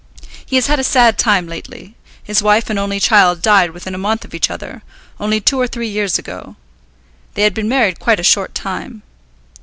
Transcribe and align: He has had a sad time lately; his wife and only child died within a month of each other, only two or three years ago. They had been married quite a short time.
He 0.43 0.55
has 0.55 0.65
had 0.65 0.79
a 0.79 0.83
sad 0.83 1.19
time 1.19 1.45
lately; 1.45 1.93
his 2.23 2.41
wife 2.41 2.71
and 2.71 2.79
only 2.79 2.99
child 2.99 3.39
died 3.39 3.69
within 3.69 3.93
a 3.93 3.99
month 3.99 4.25
of 4.25 4.33
each 4.33 4.49
other, 4.49 4.81
only 5.19 5.39
two 5.39 5.59
or 5.59 5.67
three 5.67 5.89
years 5.89 6.17
ago. 6.17 6.55
They 7.35 7.43
had 7.43 7.53
been 7.53 7.69
married 7.69 7.99
quite 7.99 8.19
a 8.19 8.23
short 8.23 8.55
time. 8.55 9.03